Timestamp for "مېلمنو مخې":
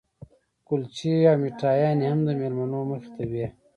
2.41-3.09